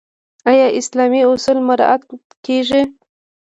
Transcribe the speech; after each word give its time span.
آیا 0.49 0.67
اسلامي 0.79 1.21
اصول 1.31 1.57
مراعات 1.67 2.01
کیږي؟ 2.45 2.81